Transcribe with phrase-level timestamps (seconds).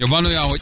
[0.00, 0.60] Jó, van olyan, hogy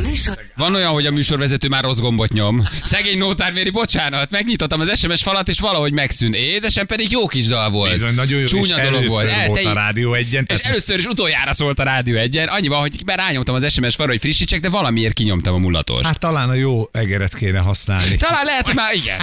[0.00, 2.68] műsor van olyan, hogy a műsorvezető már rossz gombot nyom.
[2.84, 6.34] Szegény nótárméri, bocsánat, megnyitottam az SMS falat, és valahogy megszűnt.
[6.34, 7.90] Édesem pedig jó kis dal volt.
[7.90, 9.46] Bizony, nagyon jó, Csúnya és dolog először volt.
[9.46, 10.46] volt, te- a Rádió egyen.
[10.54, 12.48] És először is utoljára szólt a rádió egyen.
[12.48, 16.06] Annyi van, hogy már rányomtam az SMS falra, hogy frissítsek, de valamiért kinyomtam a mulatos.
[16.06, 18.16] Hát talán a jó egeret kéne használni.
[18.16, 19.18] Talán lehet, hogy már igen.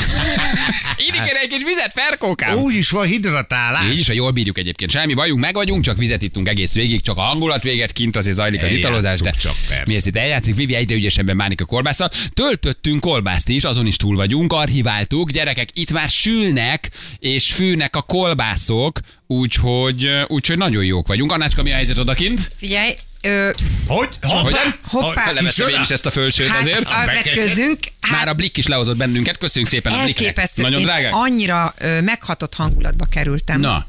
[1.08, 2.58] Inni kéne egy kis vizet, ferkókám.
[2.58, 3.92] Úgy is van hidratálás.
[3.92, 4.92] Így is, ha jól bírjuk egyébként.
[4.92, 8.36] Semmi bajunk, meg vagyunk, csak vizet ittunk egész végig, csak a hangulat véget, kint azért
[8.36, 9.84] zajlik az italozás, de csak, persze.
[9.88, 12.10] mi ezt itt eljátszik, Vivi egyre ügyesebben bánik a kolbásszal.
[12.34, 18.02] Töltöttünk kolbászt is, azon is túl vagyunk, archiváltuk, gyerekek, itt már sülnek és fűnek a
[18.02, 21.32] kolbászok, úgyhogy, úgyhogy nagyon jók vagyunk.
[21.32, 22.52] Annácska, mi a helyzet odakint?
[22.56, 23.50] Figyelj, ö,
[23.88, 24.10] Hogy?
[24.22, 24.76] Hoppá?
[24.88, 25.32] Hoppá.
[25.32, 26.86] Leveszem én is ezt a fölsőt hát, azért.
[26.86, 27.80] a vetközünk.
[28.12, 30.50] Már a Blik is lehozott bennünket, köszönjük szépen a Bliknek.
[30.56, 31.14] Nagyon Én drágák?
[31.16, 33.60] annyira ö, meghatott hangulatba kerültem.
[33.60, 33.88] Na,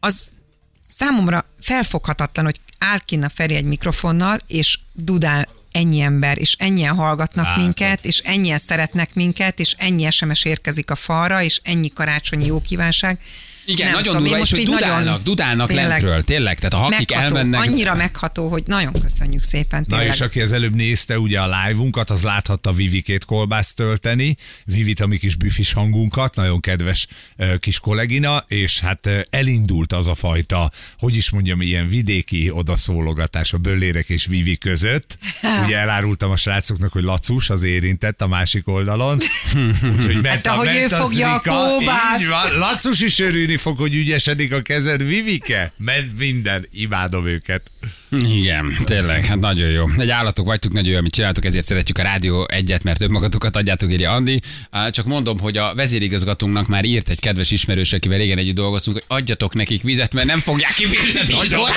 [0.00, 0.20] Az
[0.88, 6.94] számomra felfoghatatlan, hogy áll kinn a Feri egy mikrofonnal, és dudál ennyi ember, és ennyien
[6.94, 7.62] hallgatnak Látod.
[7.62, 12.60] minket, és ennyien szeretnek minket, és ennyi SMS érkezik a falra, és ennyi karácsonyi jó
[12.60, 13.18] kívánság.
[13.68, 16.56] Igen, Nem nagyon tudom, durva, és most hogy dudálnak, nagyon- dudálnak tényleg lentről, tényleg.
[16.58, 17.60] Tehát a hakik megható, elmennek.
[17.60, 19.84] Annyira megható, hogy nagyon köszönjük szépen.
[19.88, 20.14] Na Tényleg.
[20.14, 25.06] és aki az előbb nézte ugye a live-unkat, az láthatta Vivikét kolbászt tölteni, Vivit a
[25.06, 27.06] mi kis büfis hangunkat, nagyon kedves
[27.60, 33.58] kis kollégina, és hát elindult az a fajta, hogy is mondjam, ilyen vidéki odaszólogatás a
[33.58, 35.18] böllérek és Vivi között.
[35.64, 39.18] Ugye elárultam a srácoknak, hogy Lacus az érintett a másik oldalon.
[39.96, 41.56] Úgyhogy ment Hát, a, ahogy ment ő a fogja a Zrika.
[41.56, 42.20] kóbászt.
[42.20, 45.72] Így van, Lacus is örülni fog, hogy ügyesedik a kezed, Vivike.
[45.76, 47.70] Ment minden, imádom őket.
[48.10, 49.84] Igen, tényleg, hát nagyon jó.
[49.96, 53.90] Egy állatok vagytok, nagyon jó, amit csináltok, ezért szeretjük a rádió egyet, mert önmagatokat adjátok,
[53.92, 54.40] írja Andi.
[54.90, 59.18] Csak mondom, hogy a vezérigazgatónknak már írt egy kedves ismerős, akivel régen együtt dolgoztunk, hogy
[59.18, 61.72] adjatok nekik vizet, mert nem fogják kibírni a baj.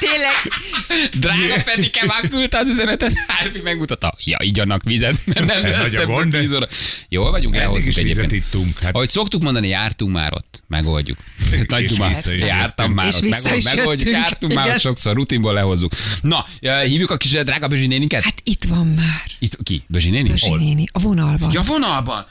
[0.00, 5.68] Tényleg, Drága Petike már küldte az üzenetet, Árpi megmutatta, ja, igyanak vizet, mert nem a
[5.68, 6.66] lesz ebből gond, óra.
[7.08, 8.32] Jól vagyunk, vizet egyébként.
[8.32, 8.78] ittunk.
[8.78, 11.18] Hát Ahogy szoktuk mondani, jártunk már ott, megoldjuk.
[11.66, 11.92] Nagy
[12.38, 14.96] jártam már ott, megoldjuk, jártunk már ott
[15.35, 15.35] Igen.
[15.36, 15.92] Rutinból lehozzuk.
[16.22, 16.44] Na,
[16.84, 18.22] hívjuk a kis eh, drága Bözsi néninket?
[18.22, 19.22] hát itt van már.
[19.38, 19.84] Itt ki?
[19.86, 20.28] Bözsi néni?
[20.28, 20.58] Bözsi Hol?
[20.58, 21.50] néni, a vonalban.
[21.52, 22.24] Ja, vonalban!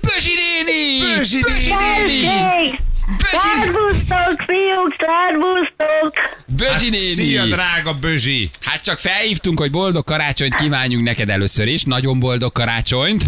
[0.00, 1.14] Bözsi néni!
[1.16, 2.20] Bözsi néni!
[2.20, 2.80] Tessék!
[3.18, 6.12] Bözsi, Szervusztok, fiúk, szervusztok!
[6.46, 7.14] Bözsi Hát, néni!
[7.14, 8.50] szia, drága Bözsi!
[8.60, 11.82] Hát csak felhívtunk, hogy boldog karácsonyt kívánjunk neked először is.
[11.84, 13.24] Nagyon boldog karácsonyt.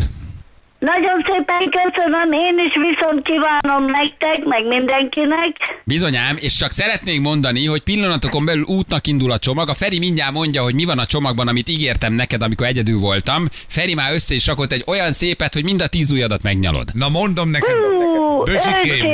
[0.91, 5.57] Nagyon szépen köszönöm, én is viszont kívánom nektek, meg mindenkinek.
[5.85, 9.69] Bizonyám, és csak szeretnék mondani, hogy pillanatokon belül útnak indul a csomag.
[9.69, 13.47] A Feri mindjárt mondja, hogy mi van a csomagban, amit ígértem neked, amikor egyedül voltam.
[13.69, 16.89] Feri már össze is rakott egy olyan szépet, hogy mind a tíz ujjadat megnyalod.
[16.95, 19.07] Na mondom neked, Hú, Bözsikém,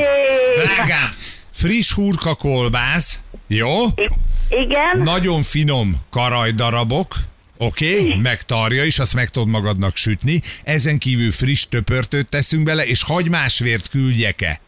[0.62, 1.14] drágám,
[1.52, 3.72] friss hurka kolbász, jó?
[4.48, 7.14] Igen, Nagyon finom karajdarabok,
[7.58, 10.40] Oké, okay, meg tarja is, azt meg tudod magadnak sütni.
[10.64, 14.60] Ezen kívül friss töpörtőt teszünk bele, és hagymásvért küldjek-e?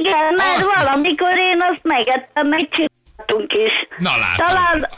[0.00, 3.72] igen, mert Azt- valamikor én azt megettem, megcsináltunk is.
[3.98, 4.46] Na látod.
[4.46, 4.88] Talán,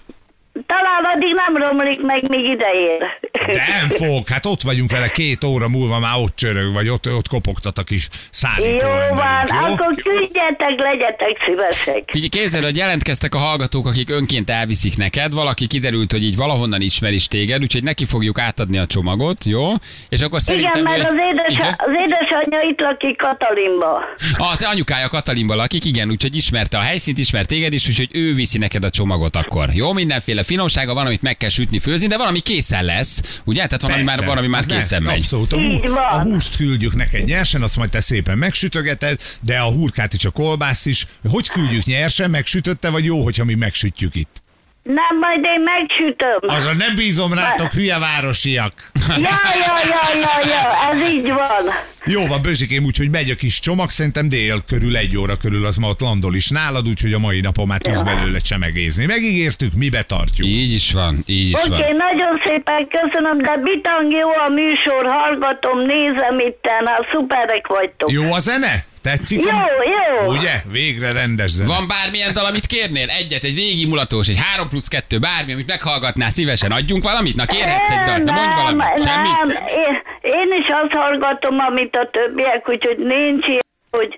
[0.66, 3.02] talán addig nem romlik meg, míg ideér.
[3.46, 7.06] De nem fog, hát ott vagyunk vele két óra múlva már ott csörög, vagy ott,
[7.06, 9.72] ott kopogtat a kis szállító Jó van, jó?
[9.72, 12.02] akkor küldjetek, legyetek szívesek.
[12.06, 15.32] Figyelj, képzeld, hogy jelentkeztek a hallgatók, akik önként elviszik neked.
[15.32, 19.66] Valaki kiderült, hogy így valahonnan ismer is téged, úgyhogy neki fogjuk átadni a csomagot, jó?
[20.08, 20.84] És akkor szerintem...
[20.84, 21.74] Igen, mert az, édes, Igen?
[21.78, 24.00] az édesanyja itt lakik Katalinba.
[24.36, 28.58] Az anyukája Katalinban lakik, igen, úgyhogy ismerte a helyszínt, ismert téged is, úgyhogy ő viszi
[28.58, 29.68] neked a csomagot akkor.
[29.72, 33.66] Jó, mindenféle finomsága van, amit meg kell sütni, főzni, de valami készen lesz, ugye?
[33.66, 35.18] Tehát valami már, valami már Hát ne, készen megy.
[35.18, 35.52] Abszolút.
[35.52, 40.12] A, hú, a húst küldjük neked nyersen, azt majd te szépen megsütögeted, de a hurkát
[40.12, 41.06] is, a kolbászt is.
[41.28, 44.43] Hogy küldjük nyersen, megsütötte, vagy jó, hogyha mi megsütjük itt?
[44.84, 46.56] Nem, majd én megsütöm.
[46.56, 48.72] Azra nem bízom rátok, hülye városiak.
[49.08, 49.16] Ja,
[49.64, 51.62] ja, ja, ja, ja, ez így van.
[52.04, 55.76] Jó van, Bözsikém, úgyhogy megy a kis csomag, szerintem dél körül, egy óra körül az
[55.76, 59.04] ma ott landol is nálad, úgyhogy a mai napon már tudsz belőle csemegézni.
[59.06, 60.48] Megígértük, mi betartjuk.
[60.48, 61.80] Így is van, így is Oké, van.
[61.80, 68.10] okay, nagyon szépen köszönöm, de bitang jó a műsor, hallgatom, nézem itten, hát szuperek vagytok.
[68.12, 68.84] Jó a zene?
[69.04, 69.40] Tetszik?
[69.40, 70.26] Jó, jó.
[70.26, 70.62] Ugye?
[70.70, 71.68] Végre rendes zene.
[71.68, 73.08] Van bármilyen dal, amit kérnél?
[73.08, 76.72] Egyet, egy régi mulatós, egy 3 plusz 2, bármi, amit meghallgatnál szívesen.
[76.72, 77.36] Adjunk valamit?
[77.36, 79.02] Na kérhetsz egy dalt, na mondj valamit.
[79.04, 79.28] Semmi?
[79.28, 84.16] nem, én, én is azt hallgatom, amit a többiek, úgyhogy nincs ilyen, hogy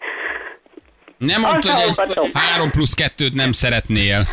[1.19, 2.31] Nem mondd, Azt hogy egy hallgatom.
[2.35, 4.29] 3 plusz 2-t nem szeretnél.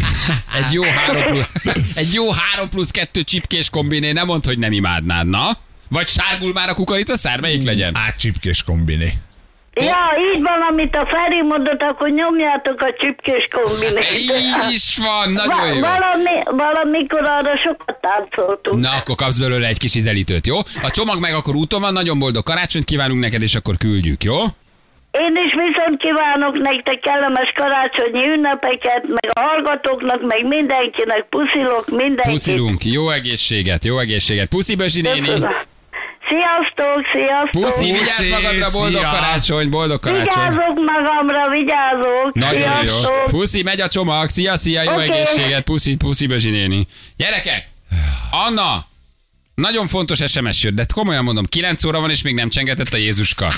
[0.58, 1.46] Egy jó 3 plusz,
[1.94, 5.50] egy jó 3 plusz 2 csipkés kombiné, nem mondd, hogy nem imádnád, na?
[5.88, 7.96] Vagy sárgul már a kukorica szár, melyik legyen?
[7.96, 9.12] Átcsipkés kombiné.
[9.84, 14.10] Ja, így van, amit a Feri mondott, akkor nyomjátok a csipkés kombinét.
[14.18, 15.80] Így is van, nagyon Va- jó.
[15.80, 18.84] valami, valamikor arra sokat táncoltunk.
[18.84, 20.56] Na, akkor kapsz belőle egy kis ízelítőt, jó?
[20.82, 24.36] A csomag meg akkor úton van, nagyon boldog karácsonyt kívánunk neked, és akkor küldjük, jó?
[25.10, 32.30] Én is viszont kívánok nektek kellemes karácsonyi ünnepeket, meg a hallgatóknak, meg mindenkinek, puszilok mindenkit.
[32.32, 34.48] Puszilunk, jó egészséget, jó egészséget.
[34.48, 35.20] Puszi Bözsi néni.
[35.20, 35.50] Köszönöm.
[36.28, 37.62] Sziasztok, sziasztok!
[37.62, 39.10] Puszi, vigyázz magadra, boldog szia.
[39.10, 40.24] karácsony, boldog karácsony.
[40.24, 42.34] Vigyázok magamra, vigyázok!
[42.34, 43.24] Nagyon jó.
[43.38, 44.28] Puszi, megy a csomag.
[44.28, 45.02] Szia, szia, jó Oké.
[45.02, 45.62] egészséget.
[45.64, 46.86] Puszi, puszi, Bözsi néni.
[47.16, 47.68] Gyerekek!
[48.30, 48.86] Anna!
[49.54, 52.96] Nagyon fontos SMS jött, de komolyan mondom, 9 óra van, és még nem csengetett a
[52.96, 53.52] Jézuska.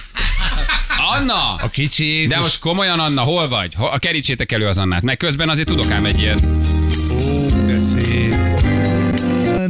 [1.17, 1.55] Anna!
[1.55, 2.29] A kicsi Jézus.
[2.35, 3.75] De most komolyan, Anna, hol vagy?
[3.75, 6.39] Hol- Kerítsétek elő az Annát, meg közben azért tudok ám egy ilyen.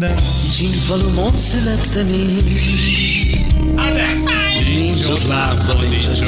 [0.00, 0.70] De szép.
[0.72, 2.44] Csimpalomon születtem én,
[4.74, 6.18] nincs ott lábban, nincs ott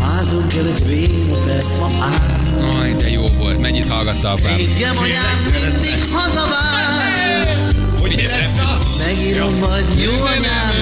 [0.00, 2.80] Házon kellett vénbe ma áll.
[2.80, 4.52] Aj, de jó volt, mennyit hallgatta apám.
[4.52, 8.78] Engem anyám mindig hazavár, Hogy mi lesz a...
[8.98, 10.72] megírom majd jó anyám.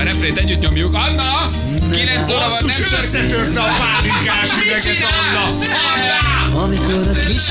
[0.00, 0.94] A refrént együtt nyomjuk.
[0.94, 1.50] Anna!
[1.92, 3.02] 9 óra van, nem Basszus, csak...
[3.02, 5.04] összetörte a pálinkás üveget?
[5.04, 6.01] Anna!
[6.62, 7.50] Amikor a kis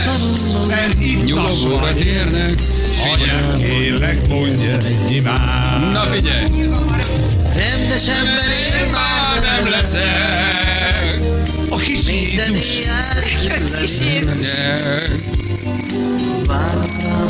[1.00, 2.60] itt Nyugovóra térnek.
[2.60, 3.68] Figyelj!
[3.68, 5.92] Kérlek, mondja egy imád.
[5.94, 6.46] Na figyelj!
[7.56, 11.22] rendes ember én Már nem leszek.
[11.70, 13.22] A kis Minden éjjel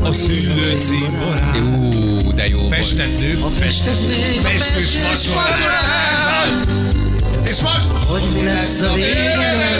[0.03, 1.57] a szülő cimborát.
[1.57, 2.75] Ú, de jó volt.
[2.75, 6.67] Festett nők, A festős vacsorát.
[7.43, 7.87] És most...
[8.07, 9.71] hogy mi lesz a vége,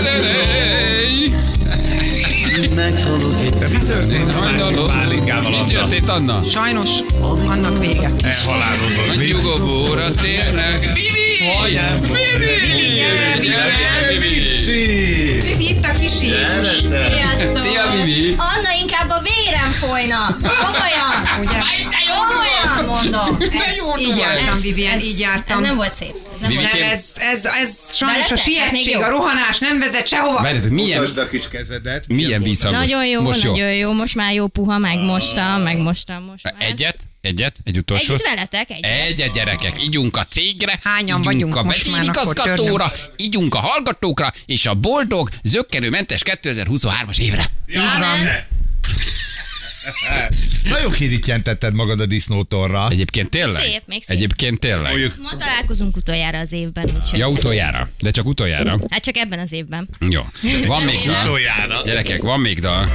[2.70, 6.42] De mi történt a másik pálinkával, Mi történt, Anna?
[6.52, 6.88] Sajnos
[7.22, 8.12] annak vége.
[8.24, 9.14] Elhalálozott.
[9.14, 9.26] A Mi?
[9.26, 10.84] nyugovóra térnek.
[10.84, 11.50] Vivi!
[11.64, 12.94] Anyám, Vivi!
[12.96, 14.56] Gyere, gyere, Vivi!
[14.66, 15.70] Csi!
[15.70, 16.10] Itt a kis!
[17.62, 18.30] Szia, Vivi!
[18.38, 20.38] Anna inkább a vérem folyna.
[20.42, 21.48] Komolyan.
[22.18, 23.38] Komolyan mondom.
[24.00, 25.62] Így jártam, Vivian, ez, így Ez jártam.
[25.62, 26.14] nem volt szép.
[26.34, 27.70] Ez nem Vivi, volt ez, ez, ez
[28.10, 29.02] sajnos a sietség, jó.
[29.02, 30.42] a rohanás nem vezet sehova.
[30.42, 32.08] Várjátok, milyen, Mutasd a kis kezedet.
[32.08, 32.80] milyen vízhangos?
[32.80, 33.52] Nagyon jó, Most jó.
[33.52, 33.92] nagyon jó.
[33.94, 36.56] Most már jó puha, meg mostam, meg mostam, most már.
[36.60, 36.98] Egyet?
[37.22, 37.56] Egyet?
[37.64, 38.14] Egy utolsó?
[38.14, 38.70] Együtt veletek?
[38.70, 38.92] Egyet.
[38.92, 44.34] Egyet, gyerekek, ígyunk a cégre, Hányan vagyunk a most már, akkor vezérigazgatóra, ígyunk a hallgatókra,
[44.46, 47.46] és a boldog, zöggenőmentes 2023-as évre.
[47.96, 48.51] Amen.
[50.70, 52.88] Nagyon kirítjentetted magad a disznótorra.
[52.90, 53.62] Egyébként tényleg?
[53.62, 54.18] Szép, még szép.
[54.18, 54.92] Egyébként tényleg.
[54.92, 57.20] Mondjuk Ma találkozunk utoljára az évben, úgyhogy.
[57.20, 57.90] Ja, utoljára.
[58.00, 58.80] De csak utoljára.
[58.90, 59.90] Hát csak ebben az évben.
[60.10, 60.22] Jó.
[60.66, 61.20] Van még dal.
[61.20, 61.82] utoljára.
[61.86, 62.90] Gyerekek, van még dal.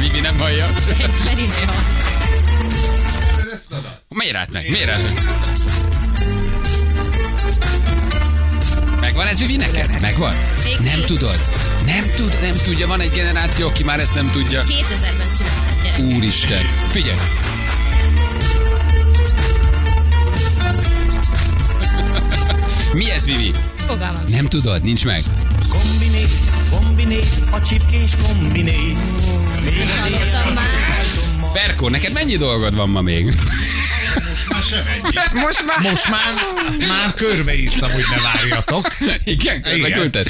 [0.00, 0.72] Vivi nem hallja.
[4.08, 4.70] Miért meg?
[4.70, 5.12] Miért meg?
[9.06, 10.00] Megvan ez Vivi neked?
[10.00, 10.34] Megvan?
[10.64, 11.06] Még Nem két.
[11.06, 11.38] tudod?
[11.84, 12.86] Nem tud, nem tudja.
[12.86, 14.62] Van egy generáció, aki már ezt nem tudja.
[14.62, 15.98] 2000-ben született.
[16.14, 16.66] Úristen.
[16.88, 17.16] Figyelj.
[22.92, 23.50] Mi ez, Vivi?
[23.86, 24.22] Fogalmam.
[24.28, 24.82] Nem tudod?
[24.82, 25.24] Nincs meg?
[25.68, 26.22] Kombiné,
[26.70, 27.18] kombiné,
[27.52, 28.96] a csipkés kombiné.
[31.52, 33.34] Ferkó, neked mennyi dolgod van ma még?
[35.32, 36.34] Most már Most már,
[36.88, 38.96] már körbeírtam, hogy ne várjatok.
[39.24, 39.98] Igen, Igen.
[39.98, 40.28] küldted.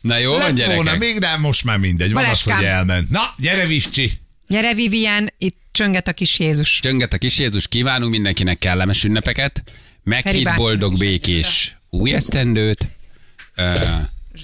[0.00, 0.98] Na jó, van Lett volna, gyerekek.
[0.98, 2.12] még nem, most már mindegy.
[2.12, 2.56] Van az, Balázskám.
[2.56, 3.10] hogy elment.
[3.10, 4.12] Na, gyere Viscsi!
[4.48, 6.78] Gyere Vivian, itt csönget a kis Jézus.
[6.80, 9.62] Csönget a kis Jézus, kívánunk mindenkinek kellemes ünnepeket,
[10.04, 12.88] meghitt boldog békés új esztendőt,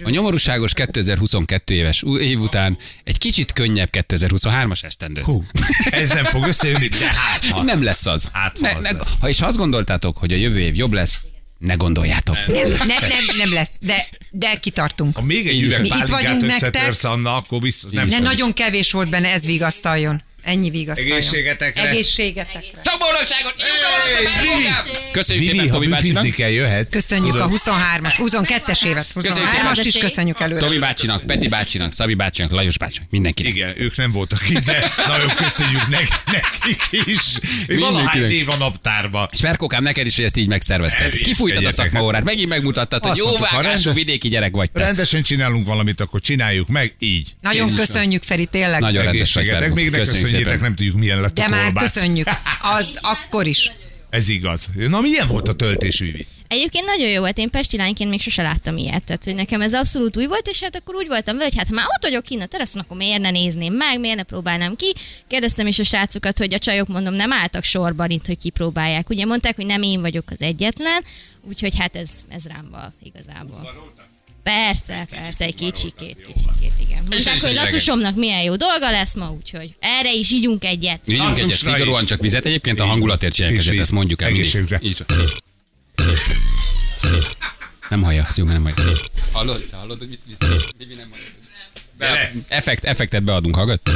[0.04, 5.24] a nyomorúságos 2022 éves új év után egy kicsit könnyebb 2023-as esztendőt.
[5.24, 5.44] Hú,
[5.90, 7.62] ez nem fog összejönni, de hát ha.
[7.62, 8.28] Nem lesz az.
[8.32, 9.08] Hát, ha ne, az ne, lesz.
[9.20, 11.20] ha és azt gondoltátok, hogy a jövő év jobb lesz,
[11.58, 12.36] ne gondoljátok.
[12.46, 15.16] Nem, nem, nem, nem lesz, de, de kitartunk.
[15.16, 17.10] Ha még egy üveg pálinkát vagyunk összetörsz, nektek.
[17.10, 20.22] Anna, akkor biztos nem Ne, nagyon kevés volt benne, ez vigasztaljon.
[20.48, 21.16] Ennyi vigasztaljon.
[21.16, 21.88] Egészségetekre.
[21.88, 22.80] Egészségetekre.
[22.84, 23.54] Sok boldogságot!
[25.12, 26.30] Köszönjük Vivi, szépen ha Tomi bácsinak.
[26.30, 26.88] kell, jöhet.
[26.90, 29.06] Köszönjük a 23-as, 22-es évet.
[29.14, 29.66] Köszönjük szépen.
[29.66, 30.60] 23-ast is köszönjük előre.
[30.60, 33.54] Tomi bácsinak, Peti bácsinak, Szabi bácsinak, Lajos bácsinak, mindenkinek.
[33.54, 35.98] Igen, ők nem voltak itt, de nagyon köszönjük ne-
[36.32, 37.24] nekik is.
[37.78, 39.28] Valahány név a naptárba.
[39.32, 41.10] És Ferkókám, neked is, hogy ezt így megszervezted.
[41.16, 44.80] Kifújtad a szakmaórát, megint megmutattad, hogy jó vágású vidéki gyerek vagy te.
[44.80, 47.34] Rendesen csinálunk valamit, akkor csináljuk meg, így.
[47.40, 48.80] Nagyon köszönjük, Feri, tényleg.
[48.80, 49.74] Nagyon rendes vagy, Egészségetek, Ferkó.
[49.74, 50.60] még ne Köszönjük szépen.
[50.60, 51.92] nem tudjuk milyen lett a De már kolbász.
[51.94, 52.28] köszönjük.
[52.62, 53.72] Az akkor is.
[54.10, 54.68] Ez igaz.
[54.74, 56.26] Na milyen volt a töltés, Vivi?
[56.48, 59.74] Egyébként nagyon jó volt, én pesti lányként még sose láttam ilyet, tehát hogy nekem ez
[59.74, 62.22] abszolút új volt, és hát akkor úgy voltam vele, hogy hát ha már ott vagyok
[62.22, 64.94] kint a teraszon, akkor miért ne nézném meg, miért ne próbálnám ki.
[65.26, 69.08] Kérdeztem is a srácokat, hogy a csajok mondom nem álltak sorban itt, hogy kipróbálják.
[69.10, 71.04] Ugye mondták, hogy nem én vagyok az egyetlen,
[71.48, 73.70] úgyhogy hát ez, ez rám van igazából.
[74.48, 77.06] Persze, persze, egy kicsikét, kicsikét, igen.
[77.10, 81.00] Mondták, hogy Lacusomnak milyen jó dolga lesz ma, úgyhogy erre is ígyunk egyet.
[81.04, 82.44] Ígyunk egyet, szigorúan csak vizet.
[82.44, 83.68] Egyébként a hangulatért víz.
[83.68, 84.78] ezt mondjuk el mindig.
[84.80, 85.04] Így
[87.88, 88.98] Nem hallja, ezt jó, mert nem hallja.
[89.32, 89.68] Hallod?
[89.72, 90.44] Hallod, hogy mit, mit,
[90.78, 91.26] mit, nem hallja?
[91.98, 93.90] Be, effekt, effektet beadunk, hallgat?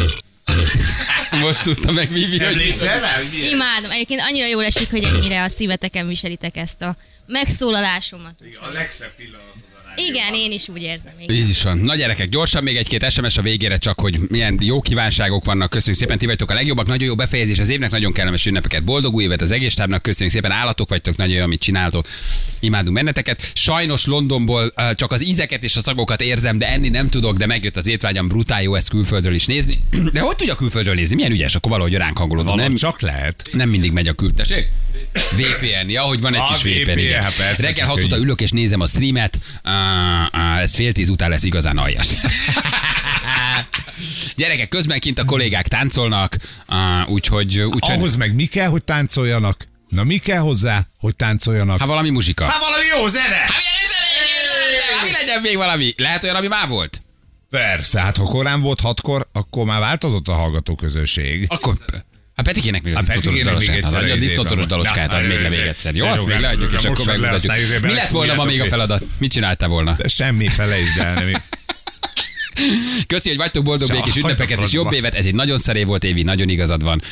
[1.40, 3.20] Most tudta meg Vivi, hogy Emlékszel rá?
[3.50, 3.90] Imádom.
[3.90, 8.34] Egyébként annyira jól esik, hogy ennyire a szíveteken viselitek ezt a megszólalásomat.
[8.60, 11.12] A legszebb pillanatod a Igen, én is úgy érzem.
[11.18, 11.36] Igen.
[11.36, 11.78] Így is van.
[11.78, 15.70] Na gyerekek, gyorsan még egy-két SMS a végére, csak hogy milyen jó kívánságok vannak.
[15.70, 19.14] Köszönjük szépen, ti vagytok a legjobbak, nagyon jó befejezés az évnek, nagyon kellemes ünnepeket, boldog
[19.14, 22.06] új évet az egész tábnak, köszönjük szépen, állatok vagytok, nagyon jó, amit csináltok.
[22.60, 23.50] Imádunk benneteket.
[23.54, 27.46] Sajnos Londonból uh, csak az ízeket és a szagokat érzem, de enni nem tudok, de
[27.46, 29.78] megjött az étvágyam, brutál jó ezt külföldről is nézni.
[30.12, 31.14] De hogy tudja külföldről nézni?
[31.14, 32.56] Milyen ügyes, akkor valahogy ránk hangolódom.
[32.56, 33.42] Nem, csak lehet.
[33.52, 34.68] nem mindig megy a küldteség.
[35.12, 37.22] VPN, ja, hogy van egy A kis VPN, VPN, igen.
[37.22, 38.22] persze, Reggel csak 6 óta könnyű.
[38.22, 39.70] ülök és nézem a streamet, uh,
[40.60, 42.08] ez fél tíz után lesz igazán aljas.
[44.36, 46.36] Gyerekek, közben kint a kollégák táncolnak,
[46.68, 49.66] uh, úgyhogy, úgyhogy Ahhoz meg mi kell, hogy táncoljanak?
[49.88, 51.80] Na mi kell hozzá, hogy táncoljanak?
[51.80, 52.44] ha valami muzsika.
[52.44, 53.34] Hát valami jó zene!
[54.98, 55.94] Hát mi legyen még valami?
[55.96, 57.02] Lehet olyan, ami már volt?
[57.50, 61.44] Persze, hát ha korán volt hatkor, akkor már változott a hallgatóközönség.
[61.48, 61.76] Akkor
[62.44, 65.40] Hát Petikének még a A disztotoros egyszer A a disztotoros izét, daloskát na, ad még
[65.40, 65.94] le még egyszer.
[65.94, 67.80] Jó, azt még leadjuk, és akkor megmutatjuk.
[67.82, 69.04] Mi lett volna ma még a feladat?
[69.18, 69.96] Mit csináltál volna?
[70.08, 71.42] Semmi, felejtsd el.
[73.06, 75.14] Köszi, hogy vagytok boldog Szóval, békés ünnepeket és jobb évet.
[75.14, 77.02] Ez egy nagyon szeré volt, Évi, nagyon igazad van.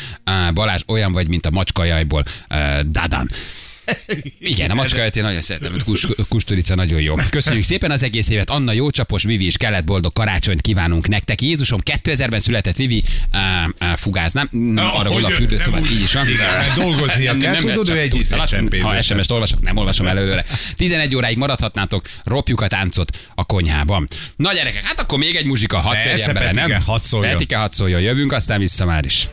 [0.55, 2.25] Balázs, olyan vagy, mint a macska jajból.
[2.49, 3.31] Á, Dadan.
[4.39, 7.15] Igen, a macskaját én nagyon szeretem, a kus, kusturica nagyon jó.
[7.31, 8.51] Köszönjük szépen az egész évet.
[8.51, 11.43] Anna Jócsapos, Vivi és kellett boldog karácsonyt kívánunk nektek.
[11.43, 14.49] Jézusom, 2000-ben született Vivi, á, á, fugáz, nem?
[14.51, 16.27] Nem, Ah, arra hogy a fürdőszobát, nem így is van.
[16.77, 18.27] Dolgoznia kell, lehet tudod, ő egy.
[18.83, 20.45] Ha SMS-t olvasok, nem olvasom előre.
[20.77, 24.07] 11 óráig maradhatnátok, ropjuk a táncot a konyhában.
[24.37, 26.83] Na gyerekek, hát akkor még egy muzsika, férjen bele, Petike, nem?
[26.83, 27.33] hadd szóljon.
[27.33, 28.01] Petike, hadd szóljon.
[28.01, 29.29] Jövünk, aztán vissza már is.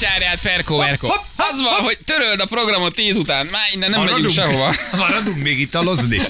[0.00, 1.06] Ejja becsárját, Ferko, Verko.
[1.36, 3.46] Az van, hogy töröld a programot 10 után.
[3.46, 4.74] Már innen nem megyünk sehova.
[4.96, 6.20] Maradunk még italozni?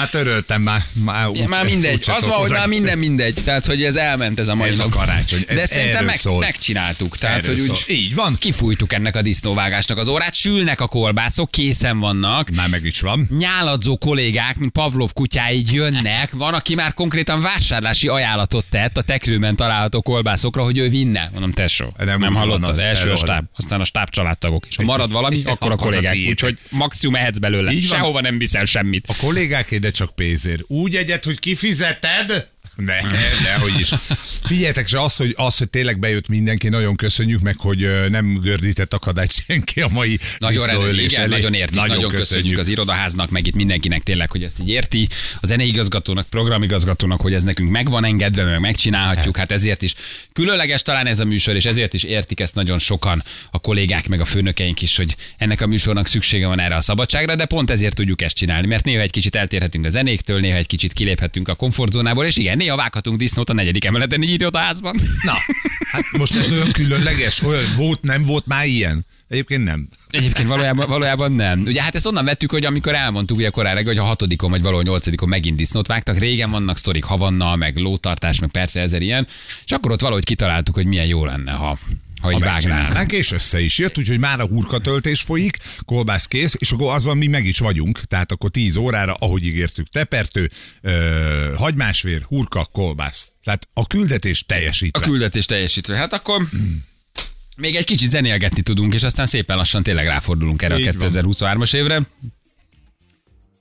[0.00, 1.94] Már töröltem, már, már, úgy, Már mindegy.
[1.94, 3.34] úgyse Az van, hogy már minden mindegy.
[3.44, 4.90] Tehát, hogy ez elment ez a mai Ez a nap.
[4.94, 5.44] karácsony.
[5.46, 6.38] Ez De szerintem meg, szól.
[6.38, 7.16] megcsináltuk.
[7.16, 7.96] Tehát, Erről hogy úgy szól.
[7.96, 8.36] Így van.
[8.38, 12.50] kifújtuk ennek a disznóvágásnak az órát, sülnek a kolbászok, készen vannak.
[12.50, 13.26] Már meg is van.
[13.38, 16.30] Nyáladzó kollégák, mint Pavlov kutyái jönnek.
[16.32, 21.28] Van, aki már konkrétan vásárlási ajánlatot tett a tekrőben található kolbászokra, hogy ő vinne.
[21.32, 22.68] Mondom, tesó, Nem nem, úgy hallottad.
[22.68, 24.66] az, első a stáb, aztán a stáb családtagok.
[24.68, 26.16] És ha marad valami, akkor a kollégák.
[26.28, 27.72] Úgyhogy maximum ehetsz belőle.
[27.80, 29.04] Sehova nem viszel semmit.
[29.08, 30.62] A kollégáké, csak pénzért.
[30.66, 32.48] Úgy egyet, hogy kifizeted?
[32.84, 33.00] Ne,
[33.44, 33.90] ne, hogy is.
[34.44, 38.94] Figyeljetek, se az, hogy, az, hogy tényleg bejött mindenki, nagyon köszönjük meg, hogy nem gördített
[38.94, 41.30] akadályt senki a mai Nagyon, rendben, igen, elé.
[41.30, 42.58] nagyon értik, nagyon, nagyon köszönjük.
[42.58, 45.08] az irodaháznak, meg itt mindenkinek tényleg, hogy ezt így érti,
[45.40, 49.94] a zeneigazgatónak, programigazgatónak, hogy ez nekünk meg van engedve, meg megcsinálhatjuk, hát ezért is
[50.32, 54.20] különleges talán ez a műsor, és ezért is értik ezt nagyon sokan a kollégák, meg
[54.20, 57.94] a főnökeink is, hogy ennek a műsornak szüksége van erre a szabadságra, de pont ezért
[57.94, 61.54] tudjuk ezt csinálni, mert néha egy kicsit eltérhetünk a zenéktől, néha egy kicsit kiléphetünk a
[61.54, 64.96] komfortzónából, és igen, néha vághatunk disznót a negyedik emeleten egy irodaházban.
[65.22, 65.34] Na,
[65.92, 69.06] hát most ez olyan különleges, olyan volt, nem volt már ilyen?
[69.28, 69.88] Egyébként nem.
[70.10, 71.60] Egyébként valójában, valójában nem.
[71.60, 74.62] Ugye hát ezt onnan vettük, hogy amikor elmondtuk ugye korábban, reggel, hogy a hatodikon vagy
[74.62, 79.26] valahol nyolcadikon megint disznót vágtak, régen vannak sztorik havannal, meg lótartás, meg persze ezer ilyen,
[79.64, 81.78] és akkor ott valahogy kitaláltuk, hogy milyen jó lenne, ha,
[82.20, 83.12] ha így vágnánk.
[83.12, 87.26] és össze is jött, úgyhogy már a hurkatöltés folyik, kolbász kész, és akkor azon mi
[87.26, 93.28] meg is vagyunk, tehát akkor 10 órára, ahogy ígértük, tepertő, ö, hagymásvér, hurka, kolbász.
[93.44, 95.04] Tehát a küldetés A teljesítve.
[95.04, 95.96] küldetés teljesítve.
[95.96, 96.42] Hát akkor
[97.56, 101.10] még egy kicsit zenélgetni tudunk, és aztán szépen lassan tényleg ráfordulunk erre Így a van.
[101.12, 102.02] 2023-as évre.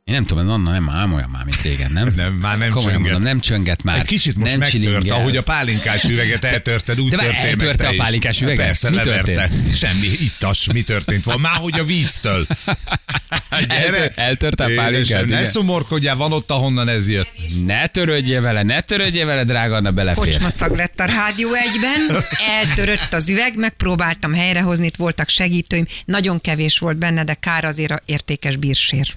[0.09, 2.13] Én nem tudom, Anna nem ám olyan már, mint régen, nem?
[2.15, 3.11] Nem, már nem Komolyan csönget.
[3.11, 3.99] mondom, nem csönget már.
[3.99, 5.15] Egy kicsit most nem megtört, csilingel.
[5.17, 7.97] ahogy a pálinkás üveget eltörted, úgy De történt eltörte te a is.
[7.97, 8.65] pálinkás üveget?
[8.65, 9.31] Persze, Mi leverte.
[9.33, 9.77] történt?
[9.77, 11.39] Semmi, ittas, mi történt van.
[11.39, 12.47] Már hogy a víztől.
[13.67, 17.31] Eltör- eltörte a pálinkát, Ne szomorkodjál, van ott, ahonnan ez jött.
[17.65, 20.23] Ne törődjél vele, ne törődjél vele, drága Anna, belefér.
[20.23, 22.23] Kocsmaszag lett a rádió egyben,
[22.61, 27.91] eltörött az üveg, megpróbáltam helyrehozni, itt voltak segítőim, nagyon kevés volt benne, de kár azért
[27.91, 29.07] a értékes bírsér.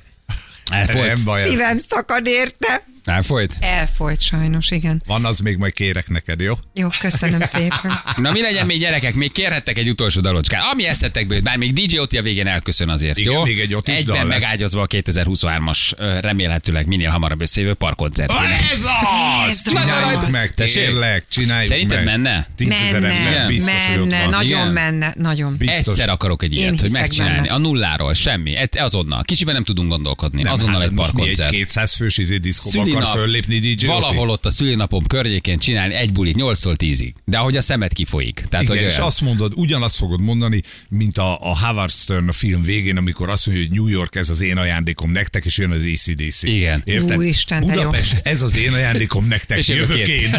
[0.73, 1.07] Elfolyt.
[1.07, 1.45] Nem baj.
[1.47, 2.83] Szívem szakad érte.
[3.05, 3.57] Elfolyt.
[3.61, 5.03] Elfolyt sajnos, igen.
[5.07, 6.55] Van, az még majd kérek neked, jó?
[6.75, 7.93] Jó, köszönöm szépen.
[8.17, 10.63] Na mi legyen még gyerekek, még kérhettek egy utolsó dalocskát.
[10.73, 13.45] Ami eszetekbe jut, bár még DJ Oti a végén elköszön azért, Igen, jó?
[13.45, 14.41] még egy Otis Egyben dal lesz.
[14.41, 18.51] megágyazva a 2023-as ö, remélhetőleg minél hamarabb összejövő parkkoncertjének.
[18.73, 19.49] Ez az!
[19.51, 20.31] Ez Csináljuk az.
[20.33, 22.07] meg, kérlek, csináljuk Szerinted meg.
[22.07, 22.47] menne?
[22.59, 24.69] Menne, ember biztos, hogy ott menne, nagyon Igen?
[24.73, 25.57] menne, nagyon.
[25.57, 25.95] Biztos.
[25.95, 27.37] Egyszer akarok egy Én ilyet, hogy hiszek megcsinálni.
[27.41, 27.53] benne.
[27.53, 28.57] A nulláról, semmi.
[28.57, 29.23] Et- Azonnal.
[29.23, 30.43] Kicsiben nem tudunk gondolkodni.
[30.43, 31.53] Nem, Azonnal hát egy most mi parkkoncert.
[31.53, 36.13] egy 200 fős izé diszkóba akar föllépni DJ valahol ott a szülinapom környékén csinálni egy
[36.13, 37.13] bulit 8-tól 10-ig.
[37.25, 38.35] De ahogy a szemet kifolyik.
[38.49, 39.07] Tehát, Igen, hogy és olyan.
[39.07, 43.47] azt mondod, ugyanazt fogod mondani, mint a, a Howard Stern a film végén, amikor azt
[43.47, 46.43] mondja, hogy New York ez az én ajándékom nektek, és jön az ACDC.
[46.43, 46.83] Igen.
[46.85, 47.17] Érted?
[47.17, 47.61] Úristen.
[47.61, 50.07] Budapest, ez az én ajándékom nektek, És jövök én.
[50.21, 50.35] én.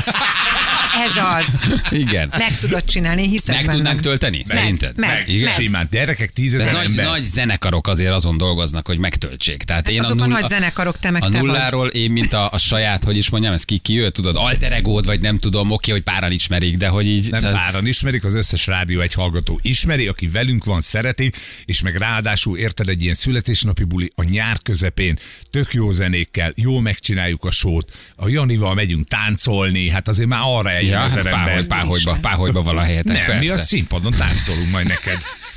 [1.06, 1.46] Ez az.
[1.92, 2.34] Igen.
[2.38, 4.42] Meg tudod csinálni, én hiszek Meg tudnánk tölteni?
[4.46, 4.98] Szerinted?
[4.98, 5.52] meg, Meg, Igen?
[5.54, 5.88] simán.
[5.92, 7.06] Gyerekek, tízezer nagy, ember.
[7.06, 9.64] nagy zenekarok azért azon dolgoznak, hogy megtöltsék.
[9.64, 12.58] Tehát én azok a null- nagy zenekarok, te meg a nulláról én, mint a, a
[12.58, 15.92] saját, hogy is mondjam, ez ki, ki ő, tudod, alter egód, vagy nem tudom, oké,
[15.92, 17.30] hogy páran ismerik, de hogy így...
[17.30, 21.32] Nem szóval- páran ismerik, az összes rádió egy hallgató ismeri, aki velünk van, szereti,
[21.66, 26.82] és meg ráadásul érted egy ilyen születésnapi buli a nyár közepén, tök jó zenékkel, jól
[26.82, 31.24] megcsináljuk a sót, a Janival megyünk táncolni, hát azért már arra eljön Ja, az hát
[31.24, 33.40] páholy, páholyba, páholyba valahelyetek, Nem, persze.
[33.40, 35.18] mi a színpadon táncolunk majd neked.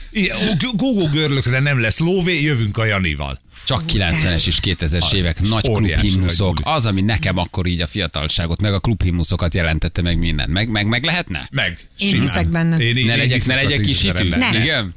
[0.76, 3.40] Gógó görlökre nem lesz lóvé, jövünk a Janival.
[3.66, 6.58] Csak 90-es és 2000-es évek nagy klubhimnuszok.
[6.62, 10.48] Az, ami nekem akkor így a fiatalságot, meg a klubhimnuszokat jelentette meg mindent.
[10.52, 11.48] Meg, meg, meg lehetne?
[11.50, 11.78] Meg.
[11.98, 12.26] Én simán.
[12.26, 12.76] hiszek benne.
[12.76, 14.12] Én, én, Ne legyek, ne legyek kis hitű.
[14.12, 14.38] tízezeremben.
[14.52, 14.62] Ne.
[14.62, 14.94] Igen?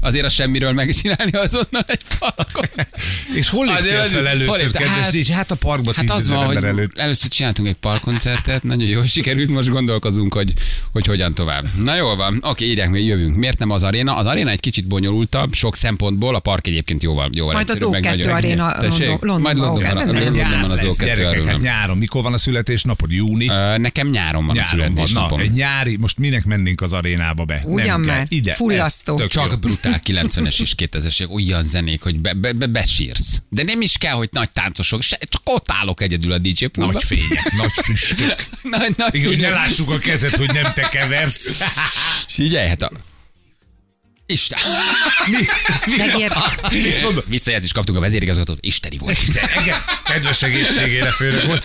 [0.00, 2.64] Azért a semmiről megcsinálni azonnal egy parkon.
[3.38, 4.88] És hol léptél az- fel hol először, kedves?
[5.28, 6.98] Hát- hát a parkba Hát az van, hogy ember előtt.
[6.98, 10.52] először csináltunk egy parkkoncertet, nagyon jól sikerült, most gondolkozunk, hogy,
[10.92, 11.64] hogy hogyan tovább.
[11.82, 13.36] Na jól van, oké, írják még jövünk.
[13.36, 14.16] Miért nem az aréna?
[14.16, 17.92] Az aréna egy kicsit bonyolultabb, sok szempontból, a park egyébként jóval, jóval Majd az egyszerűbb,
[18.02, 19.06] meg O2 nagyon- aréna Tessék?
[19.06, 20.22] London- Majd Londonban, Londonban, O2, nem?
[20.34, 21.46] Londonban az Nyász lesz, O2 gyerekek, arról.
[21.46, 21.98] hát nyáron.
[21.98, 23.10] Mikor van a születésnapod?
[23.12, 23.48] Júni?
[23.48, 24.78] Ö, Nekem nyáron van a van.
[24.78, 25.40] Na, születésnapom.
[25.40, 27.62] egy nyári, most minek mennénk az arénába be?
[27.64, 29.26] Ugyan már, Ide, fullasztó.
[29.26, 33.42] Csak brutál 90-es és 2000-es évek, olyan zenék, hogy be, be, be, besírsz.
[33.48, 36.92] De nem is kell, hogy nagy táncosok, se, csak ott állok egyedül a DJ poolba.
[36.92, 38.46] Nagy fények, nagy füstök.
[38.78, 41.62] nagy, nagy Igen, hogy ne lássuk a kezed, hogy nem te keversz.
[42.28, 42.90] Figyelj, hát a...
[44.26, 44.58] Isten.
[45.96, 46.32] Megér,
[47.26, 49.32] Visszajelzést kaptunk a vezérigazgatót, isteni volt.
[49.32, 51.64] De engem kedves egészségére főnök volt.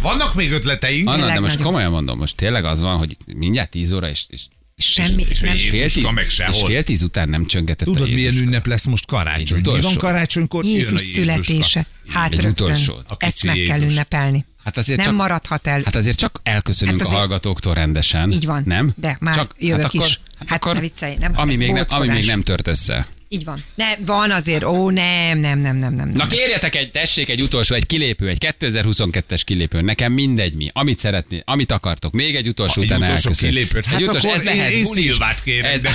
[0.00, 1.08] Vannak még ötleteink?
[1.08, 4.42] Anna, de most komolyan mondom, most tényleg az van, hogy mindjárt 10 óra, és, és,
[4.80, 5.52] Semmi, és, nem.
[5.54, 6.66] és, fél Jézuska tíz, meg és sehol.
[6.66, 8.44] fél tíz után nem csöngetett Tudod, a milyen Jézuska.
[8.44, 9.60] ünnep lesz most karácsony?
[9.64, 10.64] Mi van karácsonykor?
[10.64, 11.12] A Jézus Jézuska.
[11.14, 11.86] születése.
[12.08, 12.64] Hát Egy rögtön.
[12.66, 12.94] utolsó.
[13.08, 13.90] A Ezt meg kell Jézus.
[13.92, 14.44] ünnepelni.
[14.64, 15.82] Hát azért Nem csak, maradhat el.
[15.84, 18.30] Hát azért csak elköszönünk Hát a azért- hallgatóktól rendesen.
[18.32, 18.62] Így van.
[18.66, 18.92] Nem?
[18.96, 20.20] De már csak, jövök hát akkor, is.
[20.38, 23.06] Hát, Hát akkor, ne viccelj, nem, ami, még ne, ami még nem tört össze.
[23.28, 23.58] Így van.
[23.74, 26.08] Ne, van azért, ó, nem, nem, nem, nem, nem.
[26.08, 29.80] Na kérjetek egy, tessék egy utolsó, egy kilépő, egy 2022-es kilépő.
[29.80, 30.70] Nekem mindegy mi.
[30.72, 32.12] Amit szeretné, amit akartok.
[32.12, 33.48] Még egy utolsó utolsó elköszön.
[33.48, 33.84] kilépőt.
[33.84, 34.84] Hát egy utolsó, akkor ez lehet, én, én.
[34.86, 35.90] Szilvát kérek, Ez- de...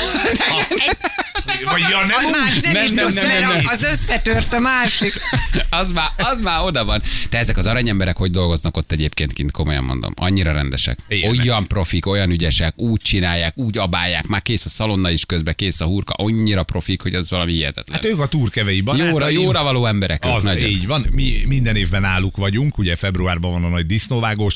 [1.65, 2.61] Vagy ja, nem Az úgy?
[2.63, 3.61] nem, Nem, nem, nem, nem.
[3.65, 5.13] Az összetört a másik.
[5.69, 7.01] az, már, az már oda van.
[7.29, 10.13] De ezek az aranyemberek hogy dolgoznak ott egyébként kint, komolyan mondom.
[10.15, 10.97] Annyira rendesek.
[11.07, 11.39] Ilyenek.
[11.39, 15.81] Olyan profik, olyan ügyesek, úgy csinálják, úgy abálják, már kész a szalonna is közben, kész
[15.81, 17.95] a hurka, annyira profik, hogy az valami hihetetlen.
[17.95, 19.11] Hát ők a turkevei barátaim.
[19.11, 20.25] jóra, jóra való emberek.
[20.25, 20.69] Az nagyon.
[20.69, 24.55] így van, mi minden évben náluk vagyunk, ugye februárban van a nagy disznóvágós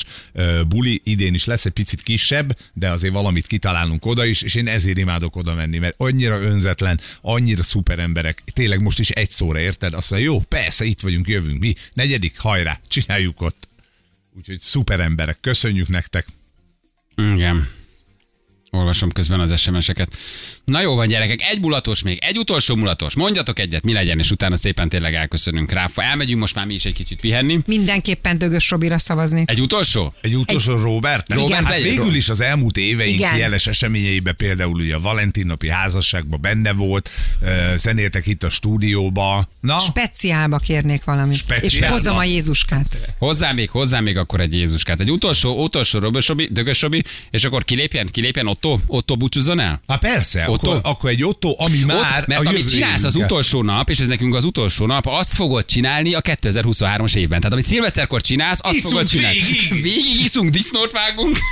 [0.68, 4.68] buli, idén is lesz egy picit kisebb, de azért valamit kitalálunk oda is, és én
[4.68, 9.58] ezért imádok oda menni, mert annyira önzetlen, annyira szuper emberek, tényleg most is egy szóra
[9.58, 13.68] érted, azt mondja, jó, persze, itt vagyunk, jövünk mi, negyedik, hajrá, csináljuk ott.
[14.36, 16.26] Úgyhogy szuper emberek, köszönjük nektek.
[17.16, 17.68] Igen.
[18.76, 20.16] Olvasom közben az SMS-eket.
[20.64, 23.14] Na jó van, gyerekek, egy mulatos még, egy utolsó mulatos.
[23.14, 25.90] Mondjatok egyet, mi legyen, és utána szépen tényleg elköszönünk rá.
[25.94, 27.58] Elmegyünk most már mi is egy kicsit pihenni.
[27.66, 29.42] Mindenképpen Dögös Robira szavazni.
[29.46, 30.14] Egy utolsó?
[30.20, 30.82] Egy utolsó egy...
[30.82, 31.32] Robert?
[31.32, 31.96] Robert hát legyen.
[31.96, 33.36] végül is az elmúlt éveink Igen.
[33.36, 37.10] jeles eseményeiben például ugye a Valentin napi házasságban benne volt,
[37.40, 39.48] ö, zenéltek itt a stúdióba.
[39.60, 41.32] Na, Speciálba kérnék valamit.
[41.32, 41.96] És Speciálba?
[41.96, 42.98] hozzam a Jézuskát.
[43.18, 45.00] Hozzá még, hozzá még akkor egy Jézuskát.
[45.00, 49.80] Egy utolsó, utolsó Robösobi, Dögösobi, és akkor kilépjen, kilépjen Otto, Otto búcsúzzon el?
[49.86, 50.70] Hát persze, Otto?
[50.70, 53.98] akkor, akkor egy Otto, ami már Ott, mert a amit csinálsz az utolsó nap, és
[53.98, 57.38] ez nekünk az utolsó nap, azt fogod csinálni a 2023-as évben.
[57.38, 59.38] Tehát amit szilveszterkor csinálsz, azt Iszunk fogod csinálni.
[59.38, 59.82] végig!
[59.82, 61.36] végig iszunk, disznót vágunk.